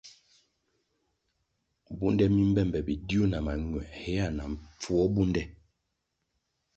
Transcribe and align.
Bunde 1.97 2.25
mi 2.33 2.41
mbe 2.49 2.61
be 2.73 2.79
bidiu 2.87 3.23
na 3.31 3.37
mañuē 3.45 3.83
héa 3.99 4.25
na 4.37 4.43
mpfuo 4.53 5.03
bunde. 5.13 5.43